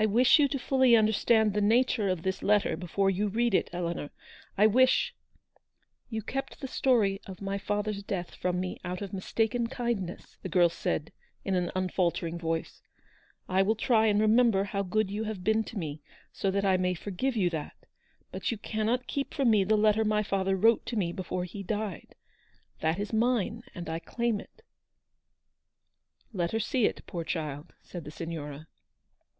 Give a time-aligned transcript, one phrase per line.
[0.00, 3.68] "I wish you to fully understand the nature of this letter before you read it,
[3.72, 4.10] Eleanor;
[4.56, 5.12] I wish
[6.08, 10.48] —""You kept the story of my father's death from me out of mistaken kindness," the
[10.48, 11.10] girl said,
[11.44, 12.80] in an unfaltering voice;"
[13.48, 16.00] I will try and remember how good you have been to me,
[16.32, 17.74] so that I may forgive you that;
[18.30, 21.64] but you cannot keep from me the letter my father wrote to me before he
[21.64, 22.14] died.
[22.82, 24.62] That is mine; and I claim it.""
[26.32, 28.68] Let her see it, poor child," said the Signora.